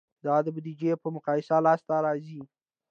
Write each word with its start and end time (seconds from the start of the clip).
دا 0.25 0.35
د 0.45 0.47
بودیجې 0.55 0.91
په 1.03 1.07
مقایسه 1.15 1.55
لاسته 1.65 1.95
راځي. 2.05 2.41